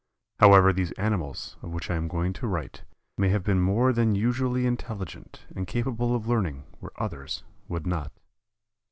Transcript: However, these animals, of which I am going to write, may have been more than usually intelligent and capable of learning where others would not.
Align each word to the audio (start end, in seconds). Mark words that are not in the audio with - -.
However, 0.39 0.73
these 0.73 0.91
animals, 0.93 1.57
of 1.61 1.69
which 1.69 1.91
I 1.91 1.95
am 1.95 2.07
going 2.07 2.33
to 2.33 2.47
write, 2.47 2.83
may 3.19 3.29
have 3.29 3.43
been 3.43 3.61
more 3.61 3.93
than 3.93 4.15
usually 4.15 4.65
intelligent 4.65 5.45
and 5.55 5.67
capable 5.67 6.15
of 6.15 6.27
learning 6.27 6.63
where 6.79 6.99
others 6.99 7.43
would 7.67 7.85
not. 7.85 8.11